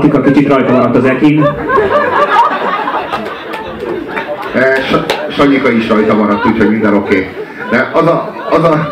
Patika 0.00 0.20
kicsit 0.20 0.48
rajta 0.48 0.72
maradt 0.72 0.96
az 0.96 1.04
ekin. 1.04 1.46
Sanyika 5.30 5.70
is 5.70 5.88
rajta 5.88 6.14
maradt, 6.14 6.46
úgyhogy 6.46 6.70
minden 6.70 6.94
oké. 6.94 7.16
Okay. 7.16 7.26
De 7.70 7.90
az 7.92 8.06
a, 8.06 8.34
az, 8.50 8.64
a, 8.64 8.88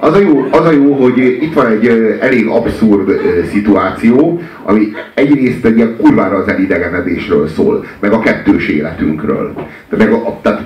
az, 0.00 0.14
a 0.14 0.18
jó, 0.18 0.48
az 0.50 0.66
a 0.66 0.70
jó, 0.70 0.92
hogy 0.94 1.18
itt 1.18 1.54
van 1.54 1.66
egy 1.66 1.86
elég 2.20 2.46
abszurd 2.46 3.20
szituáció, 3.50 4.40
ami 4.62 4.92
egyrészt 5.14 5.64
egy 5.64 5.76
ilyen 5.76 5.96
kurvára 5.96 6.36
az 6.36 6.48
elidegenedésről 6.48 7.48
szól, 7.48 7.84
meg 8.00 8.12
a 8.12 8.18
kettős 8.18 8.68
életünkről. 8.68 9.54
De 9.88 9.96
meg 9.96 10.12
a, 10.12 10.38
tehát 10.42 10.62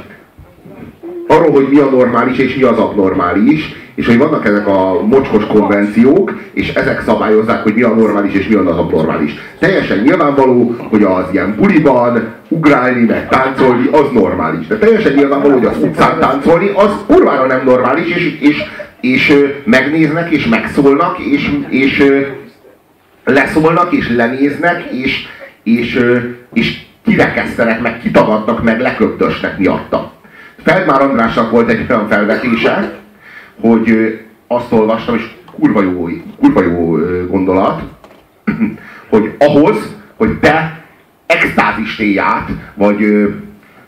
arról, 1.27 1.51
hogy 1.51 1.67
mi 1.71 1.79
a 1.79 1.91
normális 1.91 2.39
és 2.39 2.57
mi 2.57 2.63
az 2.63 2.79
abnormális, 2.79 3.75
és 3.97 4.07
hogy 4.07 4.19
vannak 4.19 4.47
ezek 4.47 4.67
a 4.67 5.03
mocskos 5.03 5.47
konvenciók, 5.47 6.39
és 6.53 6.75
ezek 6.75 7.03
szabályozzák, 7.03 7.63
hogy 7.63 7.75
mi 7.75 7.83
a 7.83 7.95
normális 7.95 8.35
és 8.35 8.49
mi 8.49 8.55
az 8.55 8.67
abnormális. 8.67 9.35
Teljesen 9.59 9.99
nyilvánvaló, 9.99 10.77
hogy 10.89 11.03
az 11.03 11.25
ilyen 11.33 11.55
buliban 11.57 12.35
ugrálni, 12.49 13.05
meg 13.05 13.29
táncolni, 13.29 13.89
az 13.93 14.05
normális. 14.13 14.67
De 14.67 14.79
teljesen 14.79 15.13
nyilvánvaló, 15.13 15.55
hogy 15.55 15.65
az 15.65 15.79
utcán 15.81 16.19
táncolni, 16.19 16.71
az 16.75 16.91
kurvára 17.07 17.47
nem 17.47 17.61
normális, 17.65 18.15
és, 18.15 18.41
és, 18.41 18.63
és 19.01 19.45
megnéznek, 19.65 20.31
és 20.31 20.47
megszólnak, 20.47 21.19
és, 21.19 21.51
és 21.69 22.05
leszólnak, 23.25 23.93
és 23.93 24.09
lenéznek, 24.17 24.85
és, 24.91 25.27
és, 25.63 26.01
és 26.53 26.77
kirekesztenek, 27.05 27.81
meg 27.81 28.01
kitagadnak, 28.03 28.63
meg 28.63 28.81
leköptösnek 28.81 29.59
miatta. 29.59 30.13
Feldmár 30.65 31.03
Andrásnak 31.03 31.51
volt 31.51 31.71
egy 31.71 31.87
olyan 31.91 32.09
felvetése, 32.09 33.05
hogy 33.61 34.19
azt 34.47 34.73
olvastam, 34.73 35.15
és 35.15 35.27
kurva 35.59 35.83
jó, 35.83 36.09
kurva 36.41 36.63
jó 36.63 36.99
gondolat, 37.27 37.83
hogy 39.11 39.35
ahhoz, 39.39 39.97
hogy 40.17 40.39
te 40.39 40.85
extázis 41.27 42.17
át, 42.17 42.51
vagy, 42.75 43.29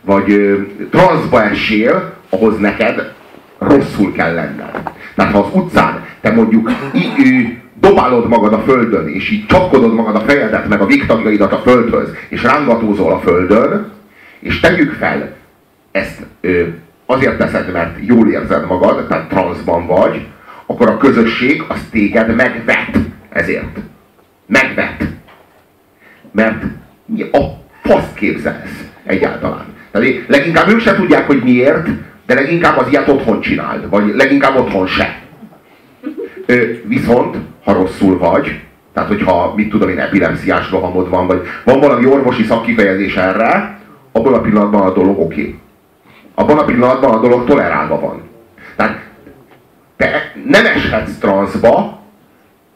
vagy 0.00 0.58
transzba 0.90 1.42
essél, 1.42 2.14
ahhoz 2.30 2.58
neked 2.58 3.12
rosszul 3.58 4.12
kell 4.12 4.34
lenned. 4.34 4.92
Tehát 5.14 5.32
ha 5.32 5.38
az 5.38 5.48
utcán 5.52 6.04
te 6.20 6.30
mondjuk 6.32 6.70
í- 6.94 7.58
dobálod 7.80 8.28
magad 8.28 8.52
a 8.52 8.58
földön, 8.58 9.08
és 9.08 9.30
így 9.30 9.46
csapkodod 9.46 9.94
magad 9.94 10.14
a 10.14 10.20
fejedet, 10.20 10.68
meg 10.68 10.80
a 10.80 10.86
végtagjaidat 10.86 11.52
a 11.52 11.58
földhöz, 11.58 12.08
és 12.28 12.42
rángatózol 12.42 13.12
a 13.12 13.18
földön, 13.18 13.92
és 14.40 14.60
tegyük 14.60 14.92
fel, 14.92 15.36
ezt 15.90 16.26
ö, 16.40 16.62
azért 17.10 17.38
teszed, 17.38 17.72
mert 17.72 17.96
jól 18.00 18.28
érzed 18.28 18.66
magad, 18.66 19.06
tehát 19.06 19.28
transzban 19.28 19.86
vagy, 19.86 20.26
akkor 20.66 20.88
a 20.88 20.96
közösség 20.96 21.64
az 21.68 21.80
téged 21.90 22.34
megvet 22.34 22.98
ezért. 23.28 23.78
Megvet. 24.46 25.04
Mert 26.32 26.62
mi 27.06 27.22
a 27.22 27.38
fasz 27.82 28.12
képzelsz 28.14 28.84
egyáltalán. 29.04 29.64
Tehát 29.90 30.08
leginkább 30.26 30.68
ők 30.68 30.80
se 30.80 30.94
tudják, 30.94 31.26
hogy 31.26 31.42
miért, 31.42 31.88
de 32.26 32.34
leginkább 32.34 32.78
az 32.78 32.88
ilyet 32.88 33.08
otthon 33.08 33.40
csináld, 33.40 33.88
vagy 33.88 34.14
leginkább 34.14 34.56
otthon 34.56 34.86
se. 34.86 35.22
Ö, 36.46 36.64
viszont, 36.84 37.36
ha 37.64 37.72
rosszul 37.72 38.18
vagy, 38.18 38.60
tehát 38.92 39.08
hogyha, 39.08 39.52
mit 39.56 39.70
tudom 39.70 39.88
én, 39.88 39.98
epilepsziás 39.98 40.70
rohamod 40.70 41.08
van, 41.08 41.26
vagy 41.26 41.40
van 41.64 41.80
valami 41.80 42.06
orvosi 42.06 42.42
szakkifejezés 42.42 43.16
erre, 43.16 43.78
abban 44.12 44.34
a 44.34 44.40
pillanatban 44.40 44.82
a 44.82 44.92
dolog 44.92 45.20
oké. 45.20 45.40
Okay 45.40 45.58
abban 46.38 46.58
a 46.58 46.64
pillanatban 46.64 47.10
a 47.10 47.20
dolog 47.20 47.44
tolerálva 47.44 48.00
van. 48.00 48.22
Tehát 48.76 49.00
te 49.96 50.32
nem 50.44 50.66
eshetsz 50.66 51.18
transzba, 51.18 51.98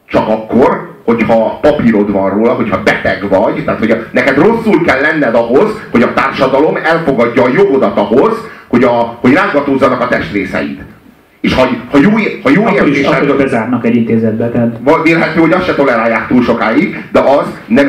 csak 0.07 0.27
akkor, 0.27 0.91
hogyha 1.05 1.59
papírod 1.61 2.11
van 2.11 2.29
róla, 2.29 2.53
hogyha 2.53 2.83
beteg 2.83 3.29
vagy, 3.29 3.63
tehát 3.65 3.79
hogy 3.79 4.07
neked 4.11 4.37
rosszul 4.37 4.83
kell 4.83 5.01
lenned 5.01 5.35
ahhoz, 5.35 5.81
hogy 5.91 6.01
a 6.01 6.13
társadalom 6.13 6.75
elfogadja 6.75 7.43
a 7.43 7.51
jogodat 7.55 7.97
ahhoz, 7.97 8.33
hogy, 8.67 8.83
a, 8.83 9.17
hogy 9.21 9.33
rángatózzanak 9.33 10.01
a 10.01 10.07
testrészeid. 10.07 10.83
És 11.43 11.53
ha, 11.53 11.69
ha 11.91 11.97
jó, 11.97 12.09
ha 12.43 12.49
jó 12.49 12.65
akkor 12.65 12.87
is, 12.87 13.03
akkor 13.03 13.37
bezárnak 13.37 13.85
egy 13.85 13.95
intézetbe. 13.95 14.49
Tehát... 14.49 14.75
Vélhető, 15.03 15.39
hogy 15.39 15.51
azt 15.51 15.65
se 15.65 15.75
tolerálják 15.75 16.27
túl 16.27 16.43
sokáig, 16.43 17.03
de 17.11 17.19
az 17.19 17.45
nem, 17.67 17.87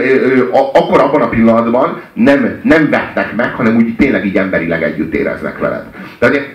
akkor 0.73 1.01
abban 1.01 1.21
a 1.21 1.29
pillanatban 1.29 2.01
nem, 2.13 2.61
nem 2.63 2.91
vetnek 2.91 3.37
meg, 3.37 3.55
hanem 3.55 3.77
úgy 3.77 3.97
tényleg 3.97 4.27
így 4.27 4.37
emberileg 4.37 4.83
együtt 4.83 5.15
éreznek 5.15 5.59
veled. 5.59 5.85
Tehát 6.19 6.55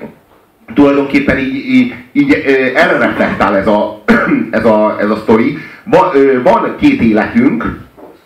tulajdonképpen 0.74 1.38
így, 1.38 1.56
így, 1.56 1.96
így 2.12 2.34
erre 2.76 2.98
reflektál 2.98 3.58
ez 3.58 3.68
a, 3.68 4.04
ez 4.52 4.66
a, 4.66 4.96
ez 5.00 5.10
a 5.10 5.16
sztori. 5.16 5.58
Van, 5.84 6.12
van 6.44 6.76
két 6.80 7.02
életünk, 7.02 7.78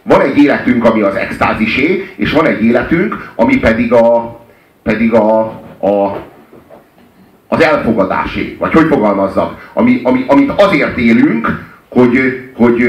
van 0.03 0.21
egy 0.21 0.37
életünk, 0.37 0.85
ami 0.85 1.01
az 1.01 1.15
extázisé, 1.15 2.09
és 2.15 2.31
van 2.31 2.45
egy 2.45 2.63
életünk, 2.63 3.31
ami 3.35 3.57
pedig 3.57 3.93
a, 3.93 4.39
pedig 4.83 5.13
a, 5.13 5.39
a 5.79 6.17
az 7.53 7.61
elfogadásé, 7.61 8.55
vagy 8.59 8.73
hogy 8.73 8.87
fogalmazzak, 8.87 9.69
ami, 9.73 9.99
ami, 10.03 10.23
amit 10.27 10.51
azért 10.55 10.97
élünk, 10.97 11.71
hogy, 11.89 12.19
hogy, 12.55 12.83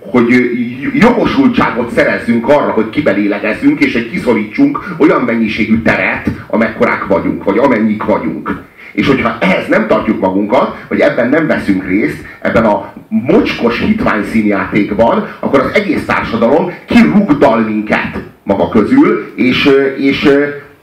hogy 0.00 0.50
jogosultságot 0.94 1.90
szerezzünk 1.90 2.48
arra, 2.48 2.70
hogy 2.70 2.90
kibelélegezzünk, 2.90 3.80
és 3.80 3.94
egy 3.94 4.10
kiszorítsunk 4.10 4.94
olyan 4.98 5.20
mennyiségű 5.20 5.82
teret, 5.82 6.30
amekkorák 6.46 7.06
vagyunk, 7.06 7.44
vagy 7.44 7.58
amennyik 7.58 8.02
vagyunk. 8.02 8.62
És 8.92 9.06
hogyha 9.06 9.36
ehhez 9.40 9.68
nem 9.68 9.86
tartjuk 9.86 10.20
magunkat, 10.20 10.76
vagy 10.88 11.00
ebben 11.00 11.28
nem 11.28 11.46
veszünk 11.46 11.86
részt, 11.86 12.24
ebben 12.40 12.64
a 12.64 12.92
mocskos 13.08 13.80
hitvány 13.80 14.24
színjátékban, 14.24 15.28
akkor 15.40 15.60
az 15.60 15.74
egész 15.74 16.04
társadalom 16.06 16.72
kirugdal 16.86 17.60
minket 17.60 18.18
maga 18.42 18.68
közül, 18.68 19.32
és, 19.34 19.70
és, 19.96 20.30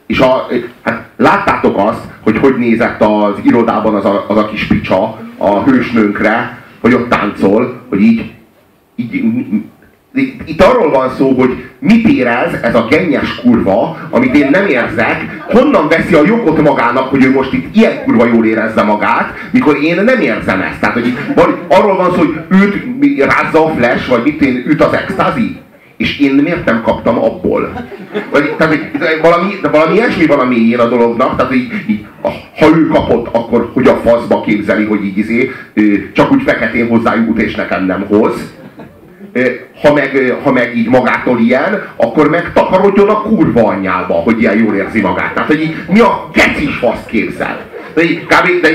és 0.07 0.19
a, 0.19 0.47
hát 0.81 1.05
láttátok 1.17 1.77
azt, 1.77 2.01
hogy 2.27 2.37
hogy 2.37 2.57
nézett 2.57 3.01
az 3.01 3.33
irodában 3.41 3.95
az 3.95 4.05
a, 4.05 4.25
az 4.27 4.37
a 4.37 4.45
kis 4.45 4.67
picsa 4.67 5.19
a 5.37 5.63
hősnőnkre, 5.63 6.63
hogy 6.79 6.93
ott 6.93 7.09
táncol, 7.09 7.81
hogy 7.89 8.01
így, 8.01 8.31
így 8.95 9.23
itt 10.45 10.61
arról 10.61 10.89
van 10.91 11.09
szó, 11.17 11.31
hogy 11.31 11.65
mit 11.79 12.07
érez 12.07 12.53
ez 12.61 12.75
a 12.75 12.87
gennyes 12.89 13.35
kurva, 13.35 13.97
amit 14.09 14.35
én 14.35 14.49
nem 14.51 14.65
érzek, 14.65 15.45
honnan 15.49 15.87
veszi 15.87 16.13
a 16.13 16.25
jogot 16.25 16.61
magának, 16.61 17.09
hogy 17.09 17.23
ő 17.23 17.31
most 17.31 17.53
itt 17.53 17.75
ilyen 17.75 18.03
kurva 18.03 18.25
jól 18.25 18.45
érezze 18.45 18.83
magát, 18.83 19.33
mikor 19.51 19.77
én 19.83 20.03
nem 20.03 20.19
érzem 20.19 20.61
ezt. 20.61 20.79
Tehát, 20.79 20.95
hogy 20.95 21.17
vagy 21.35 21.55
arról 21.67 21.95
van 21.95 22.11
szó, 22.11 22.17
hogy 22.17 22.35
őt 22.49 23.25
rázza 23.25 23.65
a 23.65 23.69
flash, 23.69 24.09
vagy 24.09 24.23
mit 24.23 24.41
én, 24.41 24.63
őt 24.67 24.83
az 24.83 24.93
extázi 24.93 25.57
és 25.97 26.19
én 26.19 26.33
miért 26.33 26.65
nem 26.65 26.81
kaptam 26.81 27.17
abból? 27.23 27.73
Vagy, 28.31 28.55
tehát, 28.57 28.77
valami, 29.21 29.53
valami 29.71 29.95
ilyesmi 29.95 30.25
van 30.25 30.39
a 30.39 30.45
mélyén 30.45 30.79
a 30.79 30.87
dolognak, 30.87 31.37
tehát 31.37 31.55
így, 31.55 31.71
így, 31.87 32.05
ha 32.59 32.67
ő 32.75 32.87
kapott, 32.87 33.27
akkor 33.31 33.69
hogy 33.73 33.87
a 33.87 33.95
faszba 33.95 34.41
képzeli, 34.41 34.85
hogy 34.85 35.05
így 35.05 35.17
izé, 35.17 35.51
csak 36.13 36.31
úgy 36.31 36.41
feketén 36.45 36.87
hozzájut 36.87 37.41
és 37.41 37.55
nekem 37.55 37.85
nem 37.85 38.05
hoz. 38.07 38.53
Ha 39.81 39.93
meg, 39.93 40.35
ha 40.43 40.51
meg 40.51 40.77
így 40.77 40.89
magától 40.89 41.39
ilyen, 41.39 41.83
akkor 41.95 42.29
meg 42.29 42.53
takarodjon 42.53 43.09
a 43.09 43.21
kurva 43.21 43.67
anyjába, 43.67 44.13
hogy 44.13 44.39
ilyen 44.39 44.57
jól 44.57 44.75
érzi 44.75 45.01
magát. 45.01 45.33
Tehát, 45.33 45.49
hogy 45.49 45.61
így, 45.61 45.75
mi 45.89 45.99
a 45.99 46.29
kecis 46.33 46.75
fasz 46.75 47.05
képzel? 47.05 47.66
Így, 48.01 48.25
kb, 48.25 48.61
de 48.61 48.69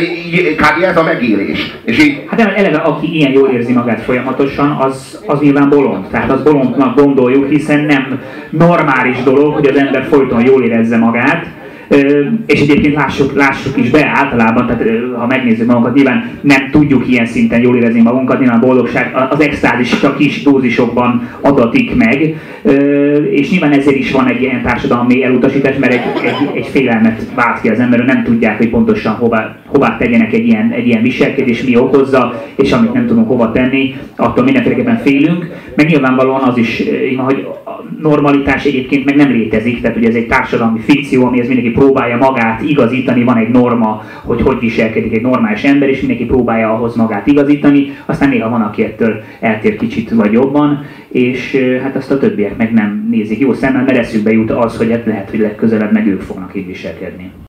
kb. 0.54 0.82
ez 0.82 0.96
a 0.96 1.02
megélés. 1.02 1.72
És 1.84 1.98
így... 1.98 2.24
Hát 2.26 2.40
eleve, 2.40 2.76
aki 2.76 3.16
ilyen 3.16 3.32
jól 3.32 3.48
érzi 3.48 3.72
magát 3.72 4.00
folyamatosan, 4.00 4.70
az, 4.70 5.22
az 5.26 5.40
nyilván 5.40 5.68
bolond. 5.68 6.06
Tehát 6.06 6.30
az 6.30 6.42
bolondnak 6.42 6.96
gondoljuk, 6.96 7.48
hiszen 7.48 7.80
nem 7.80 8.20
normális 8.50 9.22
dolog, 9.22 9.54
hogy 9.54 9.66
az 9.66 9.76
ember 9.76 10.06
folyton 10.10 10.46
jól 10.46 10.64
érezze 10.64 10.96
magát, 10.96 11.46
és 12.46 12.60
egyébként 12.60 12.94
lássuk, 12.94 13.36
lássuk 13.36 13.76
is 13.76 13.90
be 13.90 14.06
általában, 14.14 14.66
tehát 14.66 14.84
ha 15.16 15.26
megnézzük 15.26 15.66
magunkat, 15.66 15.94
nyilván 15.94 16.30
nem 16.40 16.70
tudjuk 16.70 17.08
ilyen 17.08 17.26
szinten 17.26 17.60
jól 17.60 17.76
érezni 17.76 18.00
magunkat, 18.00 18.38
nyilván 18.38 18.58
a 18.58 18.66
boldogság, 18.66 19.14
az 19.30 19.40
extázis 19.40 20.00
csak 20.00 20.16
kis 20.16 20.42
dózisokban 20.42 21.28
adatik 21.40 21.94
meg, 21.94 22.34
és 23.30 23.50
nyilván 23.50 23.72
ezért 23.72 23.96
is 23.96 24.12
van 24.12 24.28
egy 24.28 24.42
ilyen 24.42 24.62
társadalmi 24.62 25.24
elutasítás, 25.24 25.76
mert 25.76 25.92
egy, 25.92 26.02
egy, 26.24 26.56
egy 26.56 26.66
félelmet 26.66 27.22
vált 27.34 27.60
ki 27.60 27.68
az 27.68 27.78
ember, 27.78 27.98
hogy 27.98 28.08
nem 28.08 28.24
tudják, 28.24 28.56
hogy 28.56 28.70
pontosan 28.70 29.14
hová, 29.14 29.56
hová 29.66 29.96
tegyenek 29.96 30.32
egy 30.32 30.46
ilyen, 30.46 30.70
egy 30.70 30.86
ilyen 30.86 31.02
viselkedés, 31.02 31.62
mi 31.62 31.76
okozza, 31.76 32.42
és 32.56 32.72
amit 32.72 32.92
nem 32.92 33.06
tudunk 33.06 33.28
hova 33.28 33.52
tenni, 33.52 33.94
attól 34.16 34.44
mindenféleképpen 34.44 34.98
félünk, 34.98 35.46
meg 35.76 35.86
nyilvánvalóan 35.86 36.42
az 36.42 36.56
is, 36.56 36.82
hogy 37.16 37.46
a 37.64 37.84
normalitás 38.00 38.64
egyébként 38.64 39.04
meg 39.04 39.16
nem 39.16 39.30
létezik, 39.30 39.80
tehát 39.80 39.96
ugye 39.96 40.08
ez 40.08 40.14
egy 40.14 40.26
társadalmi 40.26 40.78
fikció, 40.78 41.26
ami 41.26 41.40
ez 41.40 41.46
mindenki 41.46 41.72
próbálja 41.82 42.16
magát 42.16 42.62
igazítani, 42.62 43.24
van 43.24 43.36
egy 43.36 43.48
norma, 43.48 44.04
hogy 44.24 44.42
hogy 44.42 44.58
viselkedik 44.58 45.12
egy 45.12 45.22
normális 45.22 45.64
ember, 45.64 45.88
és 45.88 45.98
mindenki 45.98 46.24
próbálja 46.24 46.74
ahhoz 46.74 46.96
magát 46.96 47.26
igazítani, 47.26 47.96
aztán 48.06 48.28
néha 48.28 48.48
van, 48.48 48.62
aki 48.62 48.84
ettől 48.84 49.22
eltér 49.40 49.76
kicsit 49.76 50.10
vagy 50.10 50.32
jobban, 50.32 50.84
és 51.08 51.56
hát 51.82 51.96
azt 51.96 52.10
a 52.10 52.18
többiek 52.18 52.56
meg 52.56 52.72
nem 52.72 53.06
nézik 53.10 53.38
jó 53.38 53.52
szemmel, 53.52 53.84
mert 53.84 53.98
eszükbe 53.98 54.32
jut 54.32 54.50
az, 54.50 54.76
hogy 54.76 54.90
hát 54.90 55.06
lehet, 55.06 55.30
hogy 55.30 55.38
legközelebb 55.38 55.92
meg 55.92 56.06
ők 56.06 56.20
fognak 56.20 56.54
így 56.54 56.66
viselkedni. 56.66 57.32